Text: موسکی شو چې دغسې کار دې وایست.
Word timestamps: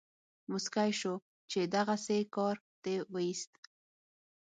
موسکی 0.49 0.91
شو 0.99 1.13
چې 1.51 1.59
دغسې 1.75 2.17
کار 2.35 2.55
دې 2.83 2.95
وایست. 3.13 3.51